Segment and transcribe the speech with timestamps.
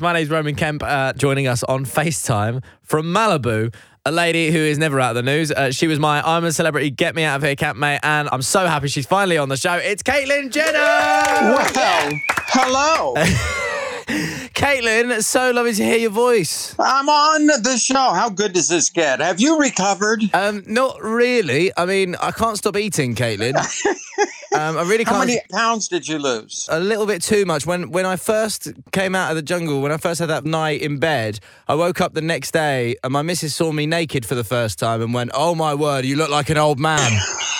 [0.00, 3.74] My name's Roman Kemp, uh, joining us on FaceTime from Malibu.
[4.06, 5.50] A lady who is never out of the news.
[5.50, 8.42] Uh, she was my I'm a Celebrity, Get Me Out of Here campmate, and I'm
[8.42, 9.74] so happy she's finally on the show.
[9.74, 10.78] It's Caitlyn Jenner!
[10.78, 13.14] Well, hello.
[14.54, 16.76] Caitlyn, so lovely to hear your voice.
[16.78, 18.12] I'm on the show.
[18.12, 19.18] How good does this get?
[19.18, 20.22] Have you recovered?
[20.32, 21.72] Um, not really.
[21.76, 23.56] I mean, I can't stop eating, Caitlyn.
[24.54, 25.26] Um, I really How can't.
[25.28, 26.66] many pounds did you lose?
[26.70, 27.66] a little bit too much.
[27.66, 30.80] When when I first came out of the jungle, when I first had that night
[30.80, 34.34] in bed, I woke up the next day and my missus saw me naked for
[34.34, 36.98] the first time and went, "Oh my word, you look like an old man."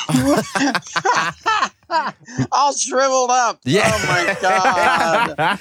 [2.52, 3.60] All shriveled up.
[3.64, 3.82] Yeah.
[3.92, 5.30] Oh my God.
[5.38, 5.56] uh,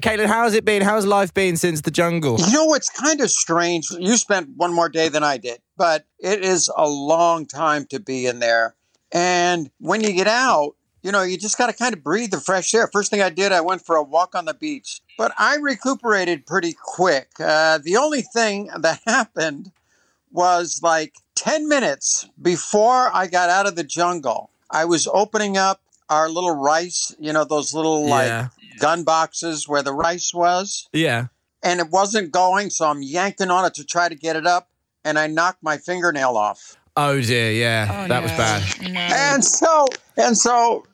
[0.00, 0.82] Caitlyn, how's it been?
[0.82, 2.38] How's life been since the jungle?
[2.40, 3.86] you know, it's kind of strange.
[3.90, 8.00] You spent one more day than I did, but it is a long time to
[8.00, 8.74] be in there.
[9.14, 12.40] And when you get out, you know, you just got to kind of breathe the
[12.40, 12.88] fresh air.
[12.92, 16.46] First thing I did, I went for a walk on the beach, but I recuperated
[16.46, 17.28] pretty quick.
[17.38, 19.70] Uh, the only thing that happened
[20.32, 25.80] was like 10 minutes before I got out of the jungle, I was opening up
[26.10, 28.48] our little rice, you know, those little Yeah.
[28.48, 31.26] like gun boxes where the rice was, Yeah.
[31.62, 32.70] and it wasn't going.
[32.70, 34.68] So I'm yanking on it to try to get it up,
[35.04, 36.76] and I knocked my fingernail off.
[36.96, 38.62] Oh dear, yeah, Oh, that was bad.
[38.92, 39.00] No.
[39.00, 40.86] And so, and so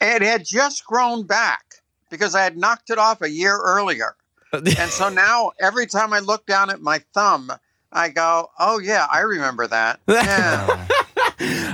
[0.00, 1.64] it had just grown back
[2.10, 4.16] because I had knocked it off a year earlier.
[4.52, 7.52] And so now every time I look down at my thumb,
[7.92, 10.00] I go, oh, yeah, I remember that.
[10.08, 10.86] Yeah.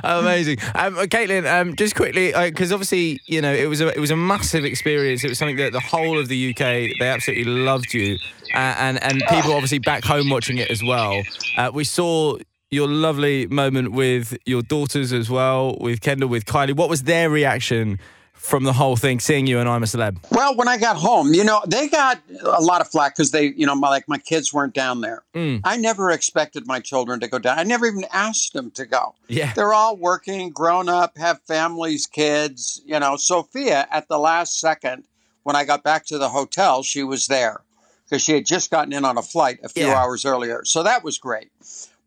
[0.05, 1.47] Amazing, um, uh, Caitlyn.
[1.51, 5.25] Um, just quickly, because obviously, you know, it was a it was a massive experience.
[5.25, 6.59] It was something that the whole of the UK
[6.99, 8.19] they absolutely loved you,
[8.53, 11.23] uh, and and people obviously back home watching it as well.
[11.57, 12.37] Uh, we saw
[12.75, 16.75] your lovely moment with your daughters as well, with Kendall, with Kylie.
[16.77, 17.99] What was their reaction
[18.35, 20.19] from the whole thing, seeing you and I'm a celeb?
[20.31, 23.47] well, when I got home, you know, they got a lot of flack because they,
[23.47, 25.23] you know, my, like my kids weren't down there.
[25.35, 25.63] Mm.
[25.65, 27.59] I never expected my children to go down.
[27.59, 29.15] I never even asked them to go.
[29.29, 32.83] Yeah, They're all working, grown up, have families, kids.
[32.85, 35.05] You know, Sophia at the last second,
[35.45, 37.63] when I got back to the hotel, she was there
[38.05, 39.95] because she had just gotten in on a flight a few Yeah.
[39.95, 40.63] hours earlier.
[40.67, 41.49] So that was great.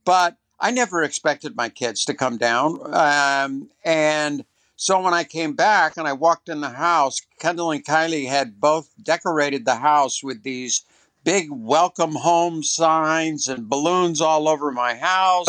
[0.06, 2.80] But I never expected my kids to come down.
[2.94, 4.46] Um, and
[4.76, 8.60] so when I came back and I walked in the house, Kendall and Kylie had
[8.60, 10.84] both decorated the house with these
[11.24, 15.48] big welcome home signs and balloons all over my house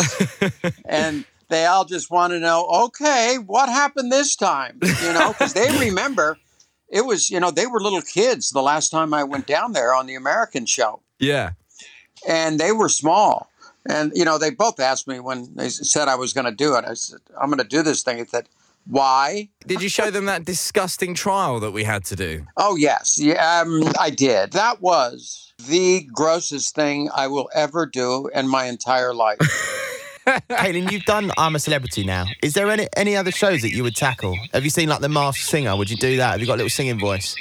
[0.85, 4.79] and they all just want to know, okay, what happened this time?
[4.83, 6.37] You know, because they remember
[6.89, 9.95] it was, you know, they were little kids the last time I went down there
[9.95, 11.51] on the American show, yeah.
[12.27, 13.51] and they were small.
[13.87, 16.75] And, you know, they both asked me when they said I was going to do
[16.77, 16.85] it.
[16.85, 18.21] I said, I'm going to do this thing.
[18.21, 18.49] I said,
[18.87, 19.49] why?
[19.67, 22.47] Did you show them that disgusting trial that we had to do?
[22.57, 23.19] Oh, yes.
[23.21, 24.53] Yeah, um, I did.
[24.53, 29.39] That was the grossest thing I will ever do in my entire life.
[30.51, 32.27] Caitlyn, you've done I'm a Celebrity now.
[32.43, 34.37] Is there any any other shows that you would tackle?
[34.53, 35.75] Have you seen like The Masked Singer?
[35.75, 36.33] Would you do that?
[36.33, 37.35] Have you got a little singing voice?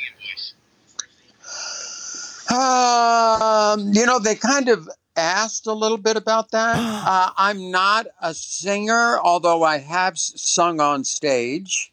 [2.49, 4.87] Um, you know, they kind of
[5.17, 6.77] asked a little bit about that.
[7.07, 11.91] Uh, I'm not a singer, although I have sung on stage.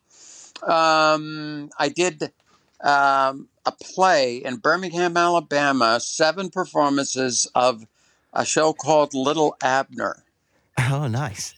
[0.62, 2.32] Um, I did
[2.82, 7.86] um, a play in Birmingham, Alabama, seven performances of
[8.32, 10.24] a show called Little Abner.
[10.90, 11.54] Oh, nice.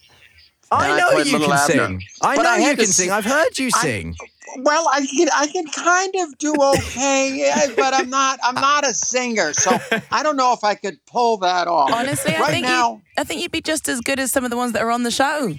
[0.71, 1.57] I I know you can Abner.
[1.59, 2.03] sing.
[2.23, 3.09] I but know I you can sing.
[3.11, 4.17] S- I've heard you I- sing.
[4.59, 8.87] Well, I can I can kind of do okay, eh, but I'm not I'm not
[8.87, 9.79] a singer, so
[10.11, 11.93] I don't know if I could pull that off.
[11.93, 14.57] Honestly, I think now, I think you'd be just as good as some of the
[14.57, 15.55] ones that are on the show.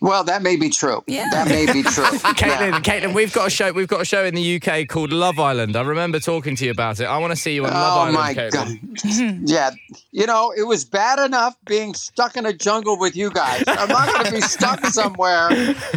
[0.00, 1.02] Well, that may be true.
[1.06, 1.28] Yeah.
[1.30, 2.04] That may be true.
[2.04, 2.80] Caitlyn, Yeah.
[2.80, 3.70] Caitlyn, we've got a show.
[3.72, 5.76] We've got a show in the UK called Love Island.
[5.76, 7.04] I remember talking to you about it.
[7.04, 9.42] I want to see you on Love Oh Island, my Caitlyn.
[9.42, 9.48] god.
[9.48, 9.70] yeah.
[10.12, 13.62] You know, it was bad enough being stuck in a jungle with you guys.
[13.66, 15.48] I'm not going to be stuck somewhere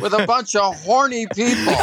[0.01, 1.73] with a bunch of horny people.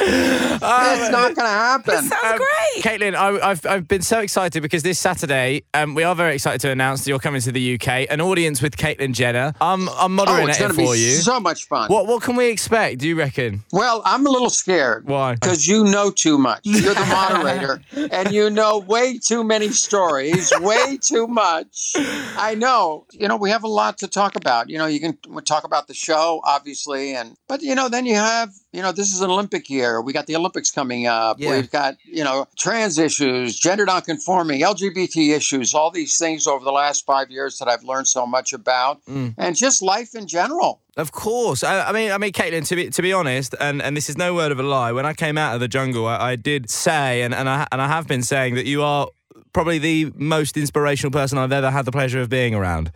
[0.00, 2.02] it's not going to happen.
[2.02, 2.82] Sounds great.
[2.84, 6.60] Caitlyn, I, I've I've been so excited because this Saturday, um, we are very excited
[6.62, 8.06] to announce that you're coming to the UK.
[8.10, 9.52] An audience with Caitlyn Jenner.
[9.60, 11.10] I'm I'm Oh, moderating it's it going to be for you.
[11.12, 11.88] so much fun.
[11.90, 12.98] what what can we expect?
[12.98, 13.62] Do you reckon?
[13.72, 15.06] Well, I'm a little scared.
[15.06, 15.34] Why?
[15.34, 16.60] Because you know too much.
[16.64, 21.92] You're the moderator, and you know way too many stories, way too much.
[22.36, 23.06] I know.
[23.12, 24.68] You know, we have a lot to talk about.
[24.70, 28.14] You know, you can talk about the show, obviously, and but you know, then you
[28.14, 30.00] have you know, this is an Olympic year.
[30.00, 31.38] We got the Olympics coming up.
[31.38, 31.52] Yeah.
[31.52, 36.72] We've got, you know, trans issues, gender nonconforming, LGBT issues, all these things over the
[36.72, 39.34] last five years that I've learned so much about, mm.
[39.38, 40.80] and just life in general.
[40.96, 41.62] Of course.
[41.62, 42.66] I, I mean, I mean, Caitlyn.
[42.68, 44.92] To be to be honest, and, and this is no word of a lie.
[44.92, 47.80] When I came out of the jungle, I, I did say, and, and I and
[47.80, 49.08] I have been saying that you are
[49.52, 52.92] probably the most inspirational person I've ever had the pleasure of being around.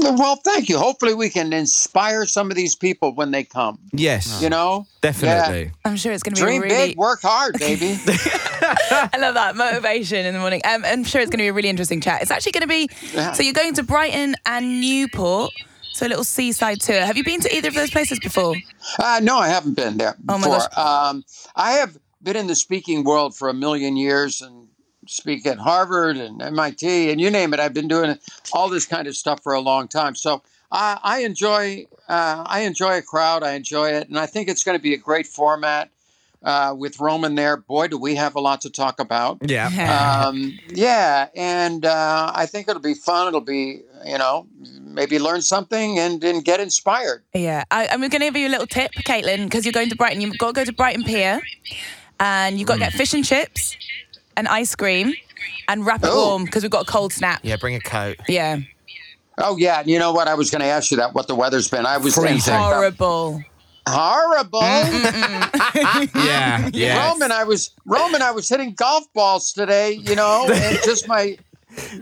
[0.00, 0.78] Well, thank you.
[0.78, 3.78] Hopefully, we can inspire some of these people when they come.
[3.92, 5.72] Yes, You know, definitely.
[5.84, 6.88] I'm sure it's going to be dream really.
[6.88, 7.98] big, work hard, baby.
[8.06, 10.60] I love that motivation in the morning.
[10.64, 12.22] Um, I'm sure it's going to be a really interesting chat.
[12.22, 12.88] It's actually going to be.
[13.14, 13.32] Yeah.
[13.32, 15.52] So you're going to Brighton and Newport.
[15.92, 17.00] So a little seaside tour.
[17.04, 18.54] Have you been to either of those places before?
[18.98, 20.78] Uh, no, I haven't been there Oh my before.
[20.78, 21.24] Um,
[21.56, 24.68] I have been in the speaking world for a million years and
[25.10, 27.60] speak at Harvard and MIT and you name it.
[27.60, 28.18] I've been doing
[28.52, 30.14] all this kind of stuff for a long time.
[30.14, 33.42] So I, I enjoy uh, I enjoy a crowd.
[33.42, 35.90] I enjoy it, and I think it's going to be a great format
[36.42, 37.56] uh, with Roman there.
[37.56, 39.38] Boy, do we have a lot to talk about.
[39.42, 40.24] Yeah.
[40.26, 43.28] Um, yeah, and uh, I think it'll be fun.
[43.28, 44.46] It'll be you know
[44.80, 47.22] maybe learn something and, and get inspired.
[47.34, 49.96] Yeah, I, I'm going to give you a little tip, Caitlyn, because you're going to
[49.96, 50.20] Brighton.
[50.20, 51.40] You've got to go to Brighton Pier,
[52.18, 53.76] and you've got to get fish and chips,
[54.40, 55.12] and ice cream,
[55.68, 56.28] and wrap it Oh.
[56.30, 57.40] warm because we've got a cold snap.
[57.44, 58.16] Yeah, bring a coat.
[58.26, 58.58] Yeah,
[59.38, 60.28] Oh yeah, you know what?
[60.28, 61.14] I was going to ask you that.
[61.14, 61.86] What the weather's been?
[61.86, 62.52] I was Freezing.
[62.54, 63.42] horrible.
[63.86, 64.60] horrible.
[66.14, 66.68] yeah.
[66.72, 67.08] Yeah.
[67.08, 68.20] Roman, I was Roman.
[68.22, 69.92] I was hitting golf balls today.
[69.92, 71.38] You know, and just my,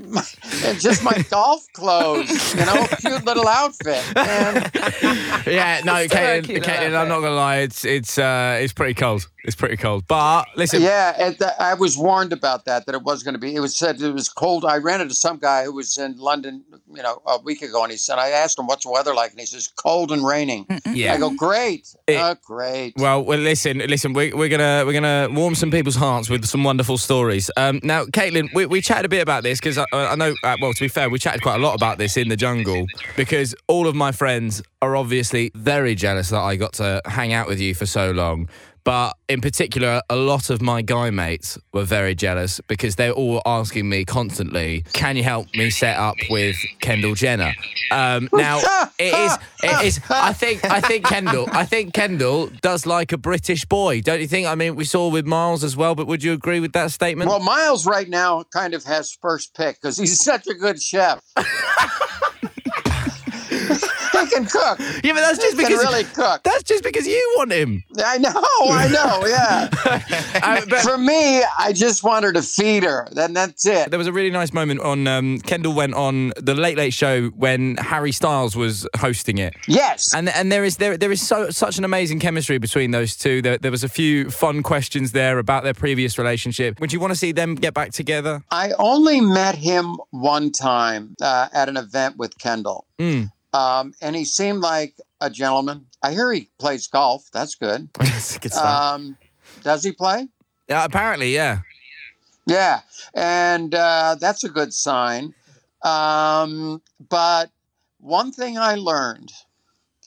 [0.09, 0.23] my
[0.65, 2.55] and just my golf clothes.
[2.55, 4.03] You know, cute little outfit.
[4.17, 4.71] And
[5.47, 5.81] Yeah.
[5.85, 6.63] No, It's so Caitlyn.
[6.63, 6.95] Caitlyn.
[6.95, 7.57] I I'm not gonna lie.
[7.59, 9.29] It's it's uh it's pretty cold.
[9.45, 10.05] It's pretty cold.
[10.07, 10.83] But listen.
[10.83, 12.85] yeah, and th- I was warned about that.
[12.85, 13.55] That it was going to be.
[13.55, 14.65] It was said it was cold.
[14.67, 16.65] I ran into some guy who was in London.
[16.93, 19.31] You know, a week ago, and he said I asked him what's the weather like,
[19.31, 20.67] and he says cold and raining.
[20.91, 21.15] Yeah.
[21.15, 21.95] I go great.
[22.07, 22.95] It- oh, great.
[22.97, 24.13] Well, well, listen, listen.
[24.13, 27.51] We, we're gonna we're gonna warm some people's hearts with some wonderful stories.
[27.57, 30.35] Um, now, Caitlyn, we, we chatted a bit about this because I, I know.
[30.43, 32.87] Uh, well, to be fair, we chatted quite a lot about this in the jungle
[33.17, 37.49] because all of my friends are obviously very jealous that I got to hang out
[37.49, 38.49] with you for so long.
[38.89, 43.43] But in particular, a lot of my guy mates were very jealous because they're all
[43.45, 47.53] asking me constantly, "Can you help me set up with Kendall Jenner?"
[47.91, 48.61] Um, now,
[48.99, 50.01] it is, it is.
[50.09, 54.27] I think, I think Kendall, I think Kendall does like a British boy, don't you
[54.27, 54.47] think?
[54.47, 57.29] I mean, we saw with Miles as well, but would you agree with that statement?
[57.29, 61.21] Well, Miles right now kind of has first pick because he's such a good chef.
[64.39, 64.79] can cook.
[65.05, 66.43] yeah, but that's just He because really cook.
[66.43, 67.85] that's just because you want him.
[68.05, 69.69] I know, I know, yeah.
[70.43, 73.09] Uh, but- For me, I just wanted to feed her.
[73.13, 73.91] Then that's it.
[73.91, 77.29] There was a really nice moment on um, Kendall went on the Late Late Show
[77.31, 80.15] when Harry Styles was hosting it, Yes.
[80.15, 83.43] and and there is there there is so such an amazing chemistry between those two.
[83.43, 86.81] There, there was a few fun questions there about their previous relationship.
[86.81, 88.43] Would you want to see them get back together?
[88.51, 92.87] I only met him one time uh, at an event with Kendall.
[92.99, 93.31] Mm.
[93.59, 95.87] Um, and he seemed like a gentleman.
[96.03, 97.29] I hear he plays golf.
[97.33, 97.89] That's good.
[98.41, 98.53] Good.
[98.53, 99.17] Um,
[99.65, 100.29] does he play?
[100.69, 101.61] yeah, apparently, yeah.
[102.47, 102.81] Yeah,
[103.15, 105.35] and uh, that's a good sign.
[105.83, 107.51] Um, but
[107.99, 109.33] one thing I learned,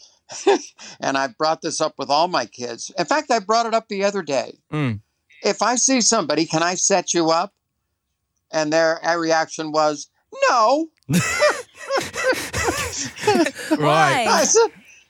[1.00, 2.92] and I brought this up with all my kids.
[2.98, 4.57] In fact, I brought it up the other day.
[4.71, 5.01] Mm.
[5.44, 7.53] If I see somebody, can I set you up?
[8.51, 10.09] And their reaction was,
[10.50, 10.88] no.
[13.77, 14.25] Why?
[14.30, 14.68] I said,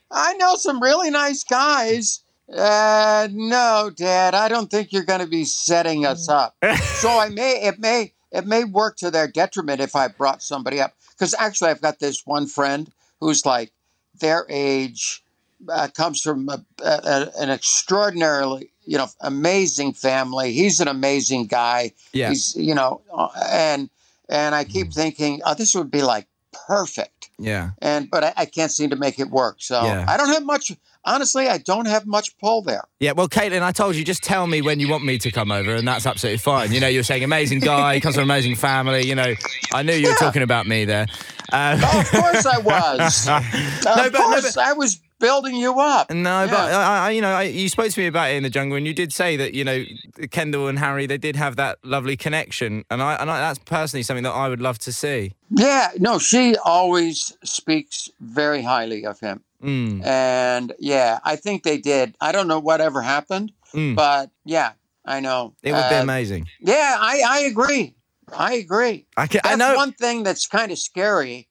[0.10, 2.22] I know some really nice guys.
[2.54, 6.56] Uh, no, Dad, I don't think you're going to be setting us up.
[6.78, 10.81] so I may, it may, it may work to their detriment if I brought somebody
[10.81, 10.94] up.
[11.12, 13.71] Because actually, I've got this one friend who's like
[14.19, 15.24] their age,
[15.69, 20.54] uh, comes from a, a, an extraordinarily, you know, amazing family.
[20.54, 21.92] He's an amazing guy.
[22.14, 22.30] Yeah.
[22.30, 23.90] He's, you know, uh, and
[24.30, 26.28] and I keep thinking, oh, this would be like
[26.68, 27.71] perfect Yeah.
[27.81, 29.57] and but I, I can't seem to make it work.
[29.60, 30.06] So Yeah.
[30.07, 30.71] I don't have much.
[31.04, 32.83] Honestly, I don't have much pull there.
[33.00, 35.52] Yeah, well, Caitlyn, I told you, just tell me when you want me to come
[35.52, 36.71] over, and that's absolutely fine.
[36.71, 39.07] You know, you're saying amazing guy, comes from an amazing family.
[39.07, 39.33] You know,
[39.74, 40.16] I knew you were Yeah.
[40.18, 41.07] talking about me there.
[41.52, 43.26] Um, Oh, of course I was.
[43.28, 46.11] No, of but- no, but- I was building you up.
[46.11, 48.49] No, but I, I, you know, I, you spoke to me about it in the
[48.49, 49.83] jungle, and you did say that you know
[50.31, 54.04] Kendall and Harry they did have that lovely connection, and I and I, that's personally
[54.04, 55.33] something that I would love to see.
[55.49, 59.44] Yeah, no, she always speaks very highly of him.
[59.63, 60.04] Mm.
[60.06, 62.16] And yeah, I think they did.
[62.19, 63.95] I don't know whatever happened, Mm.
[63.95, 64.71] but yeah,
[65.06, 65.54] I know.
[65.63, 66.47] It would be Uh, amazing.
[66.59, 67.95] Yeah, I, I agree.
[68.35, 69.06] I agree.
[69.18, 69.75] I, can, I know.
[69.75, 71.47] one thing that's kind of scary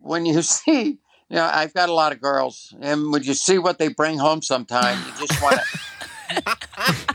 [0.00, 0.98] when you see.
[1.30, 4.18] You know, I've got a lot of girls, and when you see what they bring
[4.18, 7.14] home, sometimes you just want to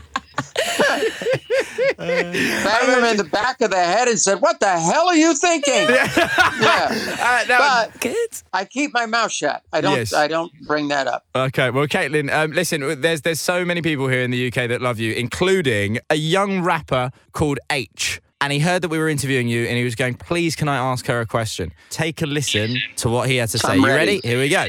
[1.96, 5.34] Bang him in the back of the head and said, "What the hell are you
[5.34, 6.88] thinking?" yeah.
[7.20, 7.44] Uh,
[7.90, 8.30] But Good.
[8.52, 9.62] I keep my mouth shut.
[9.72, 9.96] I don't.
[9.96, 10.12] Yes.
[10.12, 11.24] I don't bring that up.
[11.34, 14.80] Okay, well, Caitlyn, um, listen, there's there's so many people here in the UK that
[14.80, 18.20] love you, including a young rapper called Aitch.
[18.42, 20.76] And he heard that we were interviewing you, and he was going, "Please, can I
[20.76, 23.68] ask her a question?" Take a listen to what he had to say.
[23.72, 24.16] I'm You ready.
[24.16, 24.20] ready?
[24.28, 24.66] Here we go.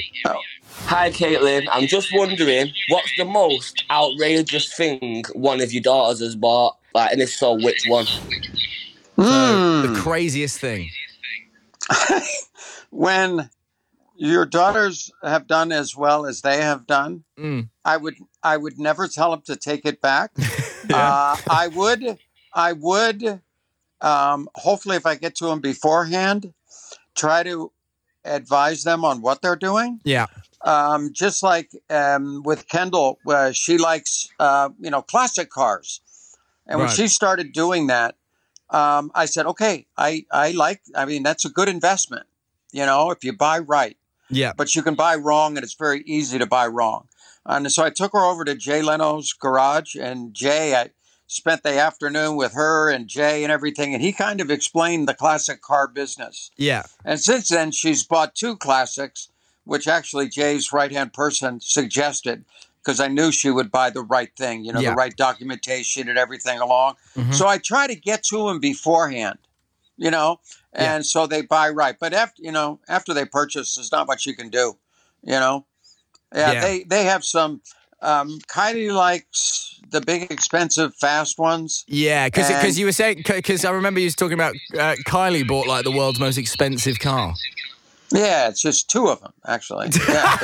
[0.87, 1.67] Hi, Caitlyn.
[1.71, 6.75] I'm just wondering, what's the most outrageous thing one of your daughters has bought?
[6.93, 8.05] Like, and if so, which one?
[9.15, 9.93] Hmm.
[9.93, 10.89] The craziest thing.
[12.89, 13.49] When
[14.17, 17.69] your daughters have done as well as they have done, Mm.
[17.85, 18.15] I would.
[18.43, 20.31] I would never tell them to take it back.
[20.93, 22.17] uh, I would.
[22.53, 23.41] I would.
[24.01, 26.53] Um, hopefully, if I get to them beforehand,
[27.15, 27.71] try to
[28.25, 29.99] advise them on what they're doing.
[30.03, 30.27] Yeah.
[30.63, 36.01] um, just like um, with Kendall, uh, she likes uh, you know classic cars,
[36.67, 36.95] and when Right.
[36.95, 38.15] she started doing that,
[38.69, 40.81] um, I said, okay, I I like.
[40.95, 42.25] I mean, that's a good investment,
[42.71, 43.97] you know, if you buy right.
[44.29, 44.53] Yeah.
[44.55, 47.07] But you can buy wrong, and it's very easy to buy wrong.
[47.45, 50.91] And so I took her over to Jay Leno's garage, and Jay, I
[51.31, 55.13] spent the afternoon with her and Jay and everything, and he kind of explained the
[55.13, 56.51] classic car business.
[56.57, 56.83] Yeah.
[57.05, 59.29] And since then, she's bought two classics,
[59.63, 62.43] which actually Jay's right hand person suggested
[62.83, 64.89] because I knew she would buy the right thing, you know, Yeah.
[64.89, 66.95] the right documentation and everything along.
[67.15, 67.33] Mhm.
[67.33, 69.37] So I try to get to them beforehand,
[69.95, 70.41] you know,
[70.73, 70.95] Yeah.
[70.95, 71.95] and so they buy right.
[71.97, 74.77] But after, you know, after they purchase, there's not much you can do,
[75.23, 75.65] you know.
[76.35, 76.61] Yeah, Yeah.
[76.61, 77.61] they they have some.
[78.01, 81.83] Um, Kylie likes the big, expensive, fast ones.
[81.87, 85.47] Yeah, because And- you were saying because I remember you was talking about uh, Kylie
[85.47, 87.33] bought like the world's most expensive car.
[88.13, 89.87] Yeah, it's just two of them actually.
[90.09, 90.37] Yeah,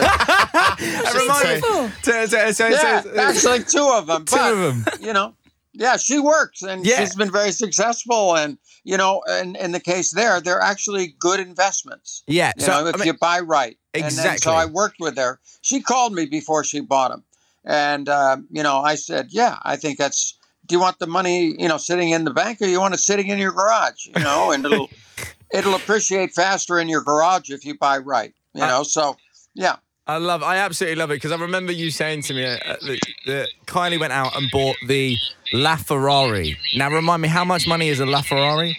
[3.17, 4.25] actually two of them.
[4.25, 4.85] two but, of them.
[5.01, 5.33] you know,
[5.73, 6.99] yeah, she works and Yeah.
[6.99, 8.35] she's been very successful.
[8.35, 12.23] And you know, in, in the case there, they're actually good investments.
[12.27, 12.53] Yeah.
[12.57, 13.77] You So know, if I mean- you buy right.
[13.93, 14.37] And then, Exactly.
[14.39, 15.39] so I worked with her.
[15.61, 17.23] She called me before she bought them,
[17.67, 20.33] and uh, you know, I said, yeah, I think that's.
[20.65, 22.97] Do you want the money, you know, sitting in the bank, or you want it
[22.99, 24.07] sitting in your garage?
[24.07, 24.89] You know, and it'll
[25.53, 28.33] it'll appreciate faster in your garage if you buy right.
[28.53, 29.15] You Uh, know, so
[29.53, 29.77] yeah.
[30.09, 32.99] I love, I absolutely love it because I remember you saying to me uh, that,
[33.25, 35.17] that Kylie went out and bought the
[35.53, 36.55] LaFerrari.
[36.77, 38.73] Now, remind me, how much money is a LaFerrari?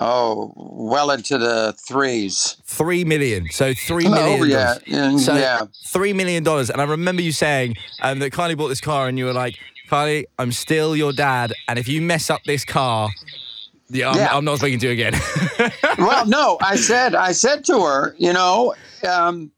[0.00, 2.56] Oh, well into the threes.
[2.64, 3.48] Three million.
[3.50, 4.40] So three million.
[4.40, 4.78] Oh, yeah.
[4.86, 5.16] yeah.
[5.16, 5.62] So yeah.
[5.86, 6.70] Three million dollars.
[6.70, 9.56] And I remember you saying um, that Kylie bought this car, and you were like,
[9.90, 13.10] "Kylie, I'm still your dad, and if you mess up this car,
[13.90, 14.36] yeah, I'm, Yeah.
[14.36, 15.14] I'm not speaking to you again."
[15.98, 18.74] well, no, I said, I said to her, you know,
[19.08, 19.52] um,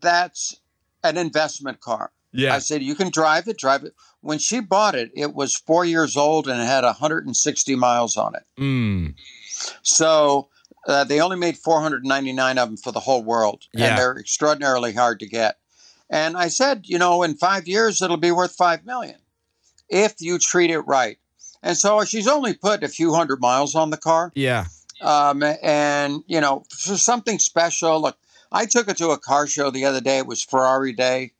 [0.00, 0.58] that's
[1.02, 2.10] an investment car.
[2.32, 2.54] yeah.
[2.54, 3.92] I said, you can drive it, drive it.
[4.22, 8.34] When she bought it, it was four years old and it had 160 miles on
[8.34, 8.42] it.
[8.58, 9.14] Mm.
[9.82, 10.48] So
[10.86, 13.88] uh, they only made 499 of them for the whole world, Yeah.
[13.90, 15.58] and they're extraordinarily hard to get.
[16.10, 19.16] And I said, you know, in five years it'll be worth five million
[19.88, 21.18] if you treat it right.
[21.62, 24.30] And so she's only put a few hundred miles on the car.
[24.34, 24.66] Yeah.
[25.00, 28.00] um, and you know for something special.
[28.02, 28.16] Look,
[28.52, 30.18] I took it to a car show the other day.
[30.18, 31.32] It was Ferrari Day,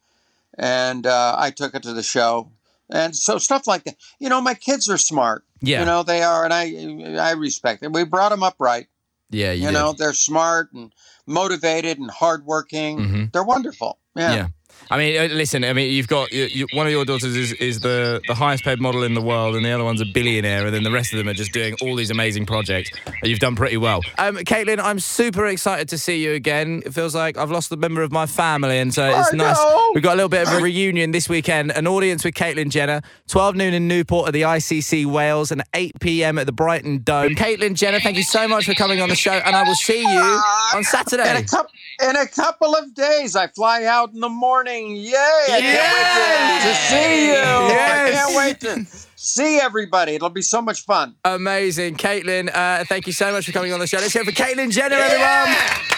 [0.59, 2.51] and uh, I took it to the show,
[2.91, 3.97] and so stuff like that.
[4.19, 5.45] You know, my kids are smart.
[5.67, 5.81] Yeah.
[5.81, 7.93] You know they are, and I I respect them.
[7.93, 8.87] We brought them up right.
[9.31, 9.53] yeah.
[9.53, 10.93] You, You, know, they're smart and
[11.27, 12.99] motivated and hardworking.
[12.99, 13.33] Mhm.
[13.33, 13.99] They're wonderful.
[14.17, 14.35] Yeah.
[14.35, 14.49] Yeah.
[14.91, 15.65] I mean, uh, listen.
[15.65, 18.65] I mean, you've got you, you, one of your daughters is, is the, the highest
[18.65, 21.13] paid model in the world, and the other one's a billionaire, and then the rest
[21.13, 22.91] of them are just doing all these amazing projects.
[23.23, 24.01] You've done pretty well.
[24.19, 26.83] Um, Caitlyn, I'm super excited to see you again.
[26.85, 29.57] It feels like I've lost a member of my family, and so it's I nice.
[29.57, 29.93] know.
[29.95, 31.73] We've got a little bit of a reunion this weekend.
[31.73, 35.99] An audience with Caitlyn Jenner, 12 noon in Newport at the ICC Wales, and 8
[36.01, 36.39] p.m.
[36.39, 37.35] at the Brighton Dome.
[37.35, 40.03] Caitlyn Jenner, thank you so much for coming on the show, and I will see
[40.03, 40.41] you
[40.75, 41.45] on Saturday In Saturday.
[41.45, 41.73] a, couple,
[42.11, 44.64] in a couple of days, I fly out in the morning.
[44.67, 45.13] Yay!
[45.51, 47.33] I can't wait to, to see you.
[47.33, 48.09] Yes.
[48.09, 50.15] I can't wait to see everybody.
[50.15, 51.15] It'll be so much fun.
[51.25, 51.97] Amazing.
[51.97, 53.99] Caitlyn, uh, thank you so much for coming on the show.
[53.99, 55.57] Let's hear for Caitlyn Jenner, everyone.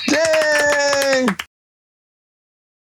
[0.09, 1.27] Yay!